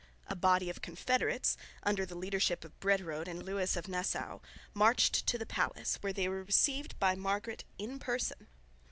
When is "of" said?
0.71-0.81, 2.65-2.79, 3.77-3.87